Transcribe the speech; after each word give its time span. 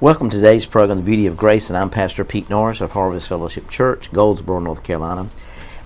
Welcome 0.00 0.28
to 0.30 0.38
today's 0.38 0.66
program, 0.66 0.98
The 0.98 1.04
Beauty 1.04 1.26
of 1.26 1.36
Grace, 1.36 1.70
and 1.70 1.76
I'm 1.76 1.88
Pastor 1.88 2.24
Pete 2.24 2.50
Norris 2.50 2.80
of 2.80 2.90
Harvest 2.90 3.28
Fellowship 3.28 3.70
Church, 3.70 4.12
Goldsboro, 4.12 4.58
North 4.58 4.82
Carolina. 4.82 5.30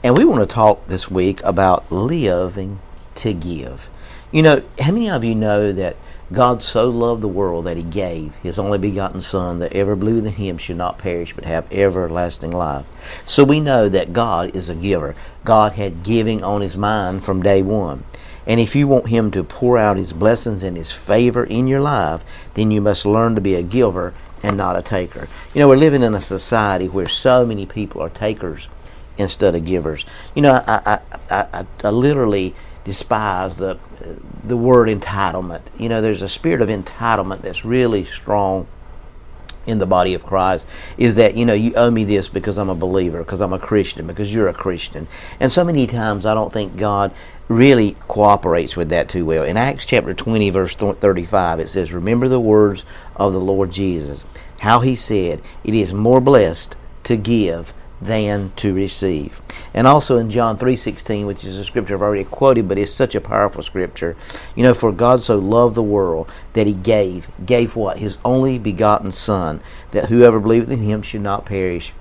And 0.02 0.16
we 0.16 0.24
want 0.24 0.40
to 0.40 0.46
talk 0.46 0.86
this 0.86 1.10
week 1.10 1.42
about 1.44 1.92
living 1.92 2.78
to 3.16 3.34
give. 3.34 3.90
You 4.32 4.42
know, 4.42 4.62
how 4.80 4.92
many 4.92 5.10
of 5.10 5.24
you 5.24 5.34
know 5.34 5.72
that 5.72 5.96
God 6.32 6.62
so 6.62 6.88
loved 6.88 7.20
the 7.20 7.28
world 7.28 7.66
that 7.66 7.76
he 7.76 7.82
gave 7.82 8.34
his 8.36 8.58
only 8.58 8.78
begotten 8.78 9.20
Son, 9.20 9.58
that 9.58 9.74
ever 9.74 9.94
believeth 9.94 10.24
in 10.24 10.32
him 10.32 10.56
should 10.56 10.78
not 10.78 10.96
perish 10.96 11.34
but 11.34 11.44
have 11.44 11.70
everlasting 11.70 12.50
life. 12.50 12.86
So 13.26 13.44
we 13.44 13.60
know 13.60 13.90
that 13.90 14.14
God 14.14 14.56
is 14.56 14.70
a 14.70 14.74
giver. 14.74 15.16
God 15.44 15.72
had 15.72 16.02
giving 16.02 16.42
on 16.42 16.62
his 16.62 16.78
mind 16.78 17.24
from 17.24 17.42
day 17.42 17.60
one. 17.60 18.04
And 18.48 18.58
if 18.58 18.74
you 18.74 18.88
want 18.88 19.08
Him 19.08 19.30
to 19.32 19.44
pour 19.44 19.78
out 19.78 19.98
His 19.98 20.12
blessings 20.12 20.62
and 20.62 20.76
His 20.76 20.90
favor 20.90 21.44
in 21.44 21.68
your 21.68 21.80
life, 21.80 22.24
then 22.54 22.72
you 22.72 22.80
must 22.80 23.06
learn 23.06 23.34
to 23.36 23.40
be 23.40 23.54
a 23.54 23.62
giver 23.62 24.14
and 24.42 24.56
not 24.56 24.76
a 24.76 24.82
taker. 24.82 25.28
You 25.54 25.60
know, 25.60 25.68
we're 25.68 25.76
living 25.76 26.02
in 26.02 26.14
a 26.14 26.20
society 26.20 26.88
where 26.88 27.08
so 27.08 27.44
many 27.44 27.66
people 27.66 28.00
are 28.00 28.08
takers 28.08 28.68
instead 29.18 29.54
of 29.54 29.64
givers. 29.64 30.06
You 30.34 30.42
know, 30.42 30.52
I, 30.66 31.00
I, 31.30 31.46
I, 31.52 31.66
I 31.84 31.90
literally 31.90 32.54
despise 32.84 33.58
the 33.58 33.78
the 34.44 34.56
word 34.56 34.88
entitlement. 34.88 35.62
You 35.76 35.88
know, 35.88 36.00
there's 36.00 36.22
a 36.22 36.28
spirit 36.28 36.62
of 36.62 36.68
entitlement 36.68 37.42
that's 37.42 37.64
really 37.64 38.04
strong 38.04 38.66
in 39.66 39.78
the 39.78 39.86
body 39.86 40.14
of 40.14 40.24
Christ 40.24 40.66
is 40.96 41.16
that 41.16 41.36
you 41.36 41.44
know 41.44 41.52
you 41.52 41.74
owe 41.74 41.90
me 41.90 42.04
this 42.04 42.28
because 42.28 42.56
I'm 42.56 42.70
a 42.70 42.74
believer, 42.74 43.18
because 43.18 43.42
I'm 43.42 43.52
a 43.52 43.58
Christian, 43.58 44.06
because 44.06 44.32
you're 44.32 44.48
a 44.48 44.54
Christian. 44.54 45.06
And 45.38 45.52
so 45.52 45.62
many 45.62 45.86
times 45.86 46.24
I 46.24 46.32
don't 46.32 46.52
think 46.52 46.76
God 46.76 47.12
really 47.48 47.96
cooperates 48.06 48.76
with 48.76 48.90
that 48.90 49.08
too 49.08 49.24
well. 49.24 49.44
In 49.44 49.56
Acts 49.56 49.86
chapter 49.86 50.14
20 50.14 50.50
verse 50.50 50.74
35 50.74 51.60
it 51.60 51.68
says 51.68 51.92
remember 51.92 52.28
the 52.28 52.40
words 52.40 52.84
of 53.16 53.32
the 53.32 53.40
Lord 53.40 53.70
Jesus 53.70 54.24
how 54.60 54.80
he 54.80 54.94
said 54.94 55.40
it 55.64 55.74
is 55.74 55.94
more 55.94 56.20
blessed 56.20 56.76
to 57.04 57.16
give 57.16 57.72
than 58.00 58.52
to 58.56 58.74
receive. 58.74 59.40
And 59.74 59.86
also 59.86 60.18
in 60.18 60.30
John 60.30 60.56
3:16, 60.56 61.26
which 61.26 61.44
is 61.44 61.56
a 61.56 61.64
scripture 61.64 61.94
I've 61.94 62.02
already 62.02 62.24
quoted, 62.24 62.68
but 62.68 62.78
it's 62.78 62.92
such 62.92 63.14
a 63.14 63.20
powerful 63.20 63.62
scripture. 63.62 64.16
You 64.54 64.62
know, 64.62 64.74
for 64.74 64.92
God 64.92 65.20
so 65.20 65.36
loved 65.36 65.74
the 65.74 65.82
world 65.82 66.30
that 66.52 66.66
he 66.66 66.74
gave, 66.74 67.28
gave 67.44 67.74
what? 67.74 67.98
His 67.98 68.18
only 68.24 68.58
begotten 68.58 69.12
son, 69.12 69.60
that 69.90 70.06
whoever 70.06 70.38
believeth 70.38 70.70
in 70.70 70.82
him 70.82 71.02
should 71.02 71.22
not 71.22 71.44
perish, 71.44 71.92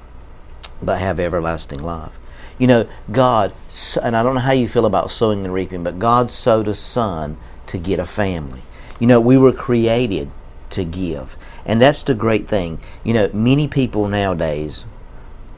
but 0.82 1.00
have 1.00 1.20
everlasting 1.20 1.82
life. 1.82 2.20
You 2.58 2.68
know, 2.68 2.90
God, 3.12 3.54
and 4.02 4.16
I 4.16 4.24
don't 4.24 4.36
know 4.36 4.42
how 4.42 4.54
you 4.54 4.68
feel 4.68 4.86
about 4.86 5.12
sowing 5.12 5.44
and 5.46 5.54
reaping, 5.54 5.84
but 5.84 6.00
God 6.00 6.32
sowed 6.32 6.68
a 6.68 6.76
son 6.76 7.38
to 7.68 7.78
get 7.78 8.00
a 8.00 8.06
family. 8.06 8.62
You 9.00 9.08
know, 9.08 9.22
we 9.22 9.38
were 9.38 9.52
created 9.52 10.32
to 10.72 10.84
give. 10.84 11.38
And 11.66 11.82
that's 11.82 12.04
the 12.04 12.16
great 12.16 12.48
thing. 12.48 12.80
You 13.04 13.14
know, 13.14 13.30
many 13.34 13.68
people 13.68 14.08
nowadays 14.08 14.86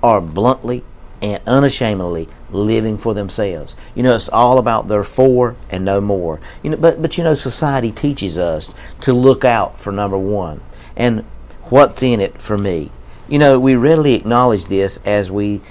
are 0.03 0.21
bluntly 0.21 0.83
and 1.21 1.41
unashamedly 1.45 2.27
living 2.49 2.97
for 2.97 3.13
themselves. 3.13 3.75
You 3.95 4.03
know, 4.03 4.15
it's 4.15 4.29
all 4.29 4.57
about 4.57 4.87
their 4.87 5.03
for 5.03 5.55
and 5.69 5.83
no 5.85 6.01
more. 6.01 6.39
You 6.63 6.71
know, 6.71 6.77
but 6.77 7.01
but 7.01 7.17
you 7.17 7.23
know, 7.23 7.33
society 7.33 7.91
teaches 7.91 8.37
us 8.37 8.73
to 9.01 9.13
look 9.13 9.45
out 9.45 9.79
for 9.79 9.91
number 9.91 10.17
one 10.17 10.61
and 10.95 11.25
what's 11.65 12.01
in 12.01 12.19
it 12.19 12.41
for 12.41 12.57
me. 12.57 12.91
You 13.27 13.37
know, 13.37 13.59
we 13.59 13.75
readily 13.75 14.15
acknowledge 14.15 14.65
this 14.65 14.99
as 15.05 15.29
we 15.29 15.61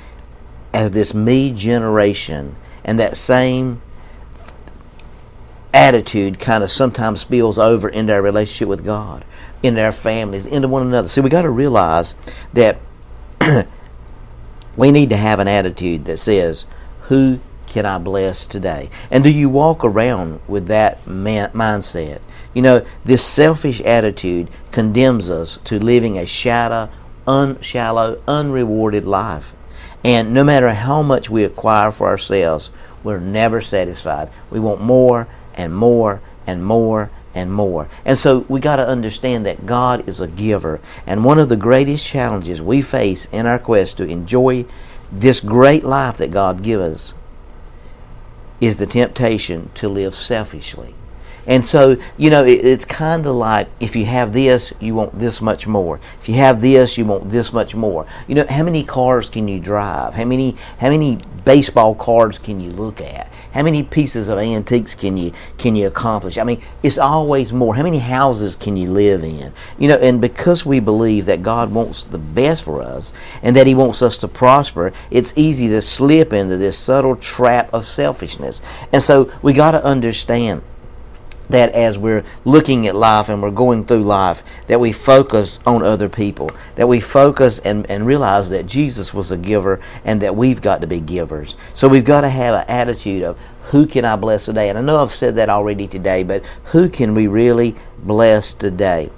as 0.78 0.92
this 0.92 1.12
me 1.12 1.52
generation 1.52 2.54
and 2.84 3.00
that 3.00 3.16
same 3.16 3.82
attitude 5.74 6.38
kind 6.38 6.62
of 6.62 6.70
sometimes 6.70 7.20
spills 7.20 7.58
over 7.58 7.88
into 7.88 8.14
our 8.14 8.22
relationship 8.22 8.68
with 8.68 8.84
God, 8.84 9.24
into 9.60 9.82
our 9.82 9.90
families, 9.90 10.46
into 10.46 10.68
one 10.68 10.86
another. 10.86 11.08
See, 11.08 11.20
we 11.20 11.30
got 11.30 11.42
to 11.42 11.50
realize 11.50 12.14
that 12.52 12.78
we 14.76 14.92
need 14.92 15.08
to 15.10 15.16
have 15.16 15.40
an 15.40 15.48
attitude 15.48 16.04
that 16.04 16.18
says, 16.18 16.64
Who 17.08 17.40
can 17.66 17.84
I 17.84 17.98
bless 17.98 18.46
today? 18.46 18.88
And 19.10 19.24
do 19.24 19.32
you 19.32 19.48
walk 19.48 19.84
around 19.84 20.40
with 20.46 20.68
that 20.68 21.04
man- 21.08 21.50
mindset? 21.50 22.20
You 22.54 22.62
know, 22.62 22.86
this 23.04 23.24
selfish 23.24 23.80
attitude 23.80 24.48
condemns 24.70 25.28
us 25.28 25.58
to 25.64 25.80
living 25.80 26.16
a 26.16 26.24
shadow, 26.24 26.88
un- 27.26 27.60
shallow, 27.60 28.22
unrewarded 28.28 29.04
life. 29.04 29.54
And 30.04 30.32
no 30.32 30.44
matter 30.44 30.70
how 30.70 31.02
much 31.02 31.28
we 31.28 31.44
acquire 31.44 31.90
for 31.90 32.06
ourselves, 32.06 32.70
we're 33.02 33.18
never 33.18 33.60
satisfied. 33.60 34.30
We 34.50 34.60
want 34.60 34.80
more 34.80 35.26
and 35.54 35.74
more 35.74 36.20
and 36.46 36.64
more 36.64 37.10
and 37.34 37.52
more. 37.52 37.88
And 38.04 38.18
so 38.18 38.40
we 38.48 38.60
got 38.60 38.76
to 38.76 38.86
understand 38.86 39.46
that 39.46 39.66
God 39.66 40.08
is 40.08 40.20
a 40.20 40.28
giver. 40.28 40.80
And 41.06 41.24
one 41.24 41.38
of 41.38 41.48
the 41.48 41.56
greatest 41.56 42.06
challenges 42.06 42.62
we 42.62 42.82
face 42.82 43.26
in 43.26 43.46
our 43.46 43.58
quest 43.58 43.96
to 43.98 44.04
enjoy 44.04 44.64
this 45.10 45.40
great 45.40 45.84
life 45.84 46.16
that 46.18 46.30
God 46.30 46.62
gives 46.62 46.82
us 46.82 47.14
is 48.60 48.78
the 48.78 48.86
temptation 48.86 49.70
to 49.74 49.88
live 49.88 50.14
selfishly. 50.14 50.94
And 51.46 51.64
so, 51.64 51.96
you 52.16 52.30
know, 52.30 52.44
it, 52.44 52.64
it's 52.64 52.84
kind 52.84 53.24
of 53.26 53.34
like 53.34 53.68
if 53.80 53.96
you 53.96 54.04
have 54.04 54.32
this, 54.32 54.72
you 54.80 54.94
want 54.94 55.18
this 55.18 55.40
much 55.40 55.66
more. 55.66 56.00
If 56.20 56.28
you 56.28 56.34
have 56.36 56.60
this, 56.60 56.98
you 56.98 57.04
want 57.04 57.30
this 57.30 57.52
much 57.52 57.74
more. 57.74 58.06
You 58.26 58.34
know, 58.34 58.46
how 58.48 58.62
many 58.62 58.84
cars 58.84 59.30
can 59.30 59.48
you 59.48 59.58
drive? 59.58 60.14
How 60.14 60.24
many 60.24 60.56
how 60.78 60.90
many 60.90 61.18
baseball 61.44 61.94
cards 61.94 62.38
can 62.38 62.60
you 62.60 62.70
look 62.70 63.00
at? 63.00 63.32
How 63.52 63.62
many 63.62 63.82
pieces 63.82 64.28
of 64.28 64.38
antiques 64.38 64.94
can 64.94 65.16
you 65.16 65.32
can 65.56 65.74
you 65.74 65.86
accomplish? 65.86 66.36
I 66.36 66.44
mean, 66.44 66.62
it's 66.82 66.98
always 66.98 67.52
more. 67.52 67.74
How 67.74 67.82
many 67.82 67.98
houses 67.98 68.54
can 68.54 68.76
you 68.76 68.90
live 68.90 69.24
in? 69.24 69.52
You 69.78 69.88
know, 69.88 69.96
and 69.96 70.20
because 70.20 70.66
we 70.66 70.80
believe 70.80 71.26
that 71.26 71.42
God 71.42 71.72
wants 71.72 72.04
the 72.04 72.18
best 72.18 72.62
for 72.62 72.82
us 72.82 73.12
and 73.42 73.56
that 73.56 73.66
He 73.66 73.74
wants 73.74 74.02
us 74.02 74.18
to 74.18 74.28
prosper, 74.28 74.92
it's 75.10 75.32
easy 75.34 75.68
to 75.68 75.80
slip 75.80 76.32
into 76.32 76.58
this 76.58 76.78
subtle 76.78 77.16
trap 77.16 77.72
of 77.72 77.86
selfishness. 77.86 78.60
And 78.92 79.02
so 79.02 79.32
we 79.40 79.54
got 79.54 79.70
to 79.70 79.82
understand 79.82 80.62
that 81.48 81.72
as 81.72 81.98
we're 81.98 82.24
looking 82.44 82.86
at 82.86 82.94
life 82.94 83.28
and 83.28 83.42
we're 83.42 83.50
going 83.50 83.84
through 83.84 84.02
life, 84.02 84.42
that 84.66 84.80
we 84.80 84.92
focus 84.92 85.58
on 85.66 85.82
other 85.82 86.08
people, 86.08 86.50
that 86.74 86.86
we 86.86 87.00
focus 87.00 87.58
and, 87.60 87.88
and 87.90 88.06
realize 88.06 88.50
that 88.50 88.66
Jesus 88.66 89.14
was 89.14 89.30
a 89.30 89.36
giver 89.36 89.80
and 90.04 90.20
that 90.20 90.36
we've 90.36 90.60
got 90.60 90.80
to 90.82 90.86
be 90.86 91.00
givers. 91.00 91.56
So 91.74 91.88
we've 91.88 92.04
got 92.04 92.22
to 92.22 92.28
have 92.28 92.54
an 92.54 92.64
attitude 92.68 93.22
of 93.22 93.38
who 93.64 93.86
can 93.86 94.04
I 94.04 94.16
bless 94.16 94.46
today? 94.46 94.70
And 94.70 94.78
I 94.78 94.82
know 94.82 95.02
I've 95.02 95.10
said 95.10 95.36
that 95.36 95.48
already 95.48 95.86
today, 95.86 96.22
but 96.22 96.44
who 96.64 96.88
can 96.88 97.14
we 97.14 97.26
really 97.26 97.76
bless 97.98 98.54
today? 98.54 99.10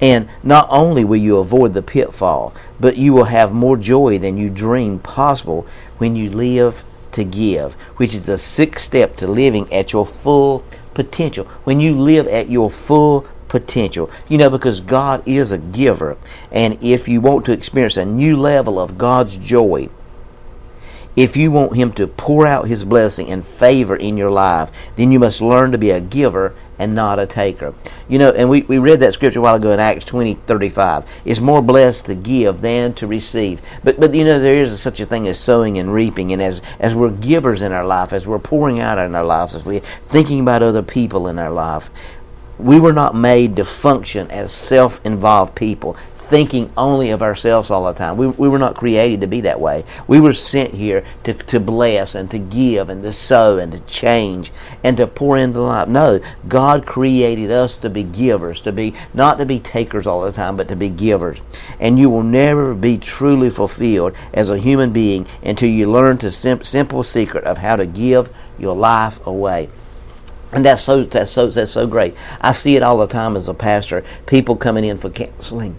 And 0.00 0.28
not 0.42 0.68
only 0.70 1.04
will 1.04 1.16
you 1.16 1.38
avoid 1.38 1.74
the 1.74 1.82
pitfall, 1.82 2.54
but 2.78 2.96
you 2.96 3.12
will 3.12 3.24
have 3.24 3.52
more 3.52 3.76
joy 3.76 4.18
than 4.18 4.36
you 4.36 4.48
dreamed 4.48 5.02
possible 5.02 5.66
when 5.98 6.14
you 6.14 6.30
live 6.30 6.84
to 7.12 7.24
give, 7.24 7.74
which 7.96 8.14
is 8.14 8.26
the 8.26 8.38
sixth 8.38 8.84
step 8.84 9.16
to 9.16 9.26
living 9.26 9.70
at 9.72 9.92
your 9.92 10.06
full 10.06 10.64
potential, 10.98 11.44
when 11.62 11.78
you 11.78 11.94
live 11.94 12.26
at 12.26 12.50
your 12.50 12.68
full 12.68 13.24
potential. 13.46 14.10
You 14.28 14.36
know, 14.36 14.50
because 14.50 14.80
God 14.80 15.22
is 15.26 15.52
a 15.52 15.58
giver. 15.58 16.16
And 16.50 16.76
if 16.82 17.08
you 17.08 17.20
want 17.20 17.44
to 17.46 17.52
experience 17.52 17.96
a 17.96 18.04
new 18.04 18.36
level 18.36 18.80
of 18.80 18.98
God's 18.98 19.36
joy, 19.38 19.88
if 21.18 21.36
you 21.36 21.50
want 21.50 21.74
Him 21.74 21.92
to 21.94 22.06
pour 22.06 22.46
out 22.46 22.68
His 22.68 22.84
blessing 22.84 23.28
and 23.28 23.44
favor 23.44 23.96
in 23.96 24.16
your 24.16 24.30
life, 24.30 24.70
then 24.94 25.10
you 25.10 25.18
must 25.18 25.40
learn 25.40 25.72
to 25.72 25.78
be 25.78 25.90
a 25.90 26.00
giver 26.00 26.54
and 26.78 26.94
not 26.94 27.18
a 27.18 27.26
taker. 27.26 27.74
You 28.08 28.20
know, 28.20 28.30
and 28.30 28.48
we, 28.48 28.62
we 28.62 28.78
read 28.78 29.00
that 29.00 29.14
scripture 29.14 29.40
a 29.40 29.42
while 29.42 29.56
ago 29.56 29.72
in 29.72 29.80
Acts 29.80 30.04
20, 30.04 30.34
35. 30.34 31.04
It's 31.24 31.40
more 31.40 31.60
blessed 31.60 32.06
to 32.06 32.14
give 32.14 32.60
than 32.60 32.94
to 32.94 33.08
receive. 33.08 33.60
But, 33.82 33.98
but 33.98 34.14
you 34.14 34.24
know, 34.24 34.38
there 34.38 34.54
is 34.54 34.80
such 34.80 35.00
a 35.00 35.06
thing 35.06 35.26
as 35.26 35.40
sowing 35.40 35.76
and 35.78 35.92
reaping. 35.92 36.32
And 36.32 36.40
as, 36.40 36.62
as 36.78 36.94
we're 36.94 37.10
givers 37.10 37.62
in 37.62 37.72
our 37.72 37.84
life, 37.84 38.12
as 38.12 38.24
we're 38.24 38.38
pouring 38.38 38.78
out 38.78 38.98
in 38.98 39.16
our 39.16 39.24
lives, 39.24 39.56
as 39.56 39.64
we're 39.64 39.80
thinking 39.80 40.38
about 40.38 40.62
other 40.62 40.84
people 40.84 41.26
in 41.26 41.40
our 41.40 41.50
life, 41.50 41.90
we 42.58 42.78
were 42.78 42.92
not 42.92 43.16
made 43.16 43.56
to 43.56 43.64
function 43.64 44.30
as 44.30 44.52
self 44.52 45.04
involved 45.04 45.56
people, 45.56 45.96
thinking 46.28 46.70
only 46.76 47.10
of 47.10 47.22
ourselves 47.22 47.70
all 47.70 47.84
the 47.84 47.94
time. 47.94 48.18
We, 48.18 48.28
we 48.28 48.48
were 48.48 48.58
not 48.58 48.76
created 48.76 49.22
to 49.22 49.26
be 49.26 49.40
that 49.42 49.60
way. 49.60 49.84
We 50.06 50.20
were 50.20 50.34
sent 50.34 50.74
here 50.74 51.02
to, 51.24 51.32
to 51.32 51.58
bless 51.58 52.14
and 52.14 52.30
to 52.30 52.38
give 52.38 52.90
and 52.90 53.02
to 53.02 53.14
sow 53.14 53.56
and 53.56 53.72
to 53.72 53.80
change 53.80 54.52
and 54.84 54.96
to 54.98 55.06
pour 55.06 55.38
into 55.38 55.60
life. 55.60 55.88
No, 55.88 56.20
God 56.46 56.84
created 56.84 57.50
us 57.50 57.78
to 57.78 57.88
be 57.88 58.02
givers, 58.02 58.60
to 58.62 58.72
be 58.72 58.94
not 59.14 59.38
to 59.38 59.46
be 59.46 59.58
takers 59.58 60.06
all 60.06 60.20
the 60.20 60.32
time, 60.32 60.56
but 60.56 60.68
to 60.68 60.76
be 60.76 60.90
givers. 60.90 61.40
And 61.80 61.98
you 61.98 62.10
will 62.10 62.22
never 62.22 62.74
be 62.74 62.98
truly 62.98 63.48
fulfilled 63.48 64.14
as 64.34 64.50
a 64.50 64.58
human 64.58 64.92
being 64.92 65.26
until 65.42 65.70
you 65.70 65.90
learn 65.90 66.18
the 66.18 66.30
sim- 66.30 66.62
simple 66.62 67.04
secret 67.04 67.44
of 67.44 67.58
how 67.58 67.76
to 67.76 67.86
give 67.86 68.28
your 68.58 68.76
life 68.76 69.26
away. 69.26 69.70
And 70.52 70.64
that's 70.64 70.82
so 70.82 71.04
that's 71.04 71.30
so 71.30 71.48
that's 71.48 71.72
so 71.72 71.86
great. 71.86 72.14
I 72.40 72.52
see 72.52 72.76
it 72.76 72.82
all 72.82 72.98
the 72.98 73.06
time 73.06 73.36
as 73.36 73.48
a 73.48 73.54
pastor. 73.54 74.02
People 74.26 74.56
coming 74.56 74.84
in 74.84 74.96
for 74.96 75.10
counseling 75.10 75.76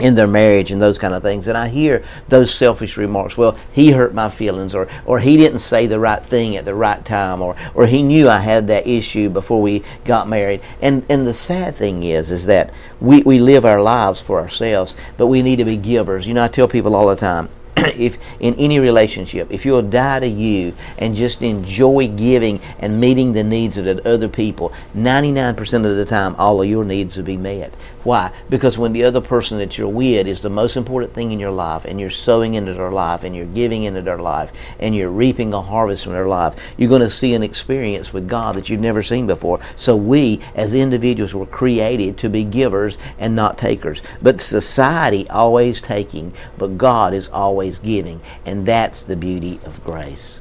in 0.00 0.14
their 0.14 0.26
marriage 0.26 0.70
and 0.70 0.80
those 0.80 0.98
kind 0.98 1.14
of 1.14 1.22
things. 1.22 1.46
And 1.46 1.56
I 1.56 1.68
hear 1.68 2.04
those 2.28 2.54
selfish 2.54 2.96
remarks. 2.96 3.36
Well, 3.36 3.56
he 3.72 3.92
hurt 3.92 4.14
my 4.14 4.28
feelings, 4.28 4.74
or 4.74 4.88
or 5.06 5.20
he 5.20 5.36
didn't 5.36 5.60
say 5.60 5.86
the 5.86 6.00
right 6.00 6.24
thing 6.24 6.56
at 6.56 6.64
the 6.64 6.74
right 6.74 7.04
time, 7.04 7.42
or 7.42 7.56
or 7.74 7.86
he 7.86 8.02
knew 8.02 8.28
I 8.28 8.40
had 8.40 8.68
that 8.68 8.86
issue 8.86 9.28
before 9.28 9.62
we 9.62 9.82
got 10.04 10.28
married. 10.28 10.60
And 10.80 11.04
and 11.08 11.26
the 11.26 11.34
sad 11.34 11.76
thing 11.76 12.02
is, 12.02 12.30
is 12.30 12.46
that 12.46 12.72
we 13.00 13.22
we 13.22 13.38
live 13.38 13.64
our 13.64 13.82
lives 13.82 14.20
for 14.20 14.40
ourselves, 14.40 14.96
but 15.16 15.28
we 15.28 15.42
need 15.42 15.56
to 15.56 15.64
be 15.64 15.76
givers. 15.76 16.26
You 16.26 16.34
know, 16.34 16.44
I 16.44 16.48
tell 16.48 16.68
people 16.68 16.94
all 16.94 17.08
the 17.08 17.16
time 17.16 17.48
if 17.96 18.18
in 18.40 18.54
any 18.54 18.78
relationship, 18.78 19.50
if 19.50 19.64
you'll 19.64 19.82
die 19.82 20.20
to 20.20 20.26
you 20.26 20.74
and 20.98 21.14
just 21.14 21.42
enjoy 21.42 22.08
giving 22.08 22.60
and 22.78 23.00
meeting 23.00 23.32
the 23.32 23.44
needs 23.44 23.76
of 23.76 23.84
the 23.84 24.06
other 24.08 24.28
people, 24.28 24.72
99% 24.94 25.58
of 25.74 25.96
the 25.96 26.04
time, 26.04 26.34
all 26.36 26.60
of 26.62 26.68
your 26.68 26.84
needs 26.84 27.16
will 27.16 27.24
be 27.24 27.36
met. 27.36 27.72
Why? 28.02 28.32
Because 28.48 28.78
when 28.78 28.94
the 28.94 29.04
other 29.04 29.20
person 29.20 29.58
that 29.58 29.76
you're 29.76 29.88
with 29.88 30.26
is 30.26 30.40
the 30.40 30.48
most 30.48 30.76
important 30.76 31.12
thing 31.12 31.32
in 31.32 31.38
your 31.38 31.50
life, 31.50 31.84
and 31.84 32.00
you're 32.00 32.08
sowing 32.08 32.54
into 32.54 32.72
their 32.72 32.90
life, 32.90 33.24
and 33.24 33.36
you're 33.36 33.44
giving 33.44 33.82
into 33.82 34.00
their 34.00 34.18
life, 34.18 34.52
and 34.78 34.96
you're 34.96 35.10
reaping 35.10 35.52
a 35.52 35.60
harvest 35.60 36.04
from 36.04 36.14
their 36.14 36.26
life, 36.26 36.74
you're 36.78 36.88
going 36.88 37.02
to 37.02 37.10
see 37.10 37.34
an 37.34 37.42
experience 37.42 38.12
with 38.12 38.26
God 38.26 38.56
that 38.56 38.70
you've 38.70 38.80
never 38.80 39.02
seen 39.02 39.26
before. 39.26 39.60
So 39.76 39.96
we, 39.96 40.40
as 40.54 40.72
individuals, 40.72 41.34
were 41.34 41.44
created 41.44 42.16
to 42.18 42.30
be 42.30 42.42
givers 42.44 42.96
and 43.18 43.36
not 43.36 43.58
takers. 43.58 44.00
But 44.22 44.40
society 44.40 45.28
always 45.28 45.82
taking, 45.82 46.32
but 46.56 46.78
God 46.78 47.12
is 47.12 47.28
always 47.28 47.78
giving, 47.78 48.22
and 48.46 48.64
that's 48.64 49.02
the 49.02 49.16
beauty 49.16 49.60
of 49.64 49.84
grace. 49.84 50.40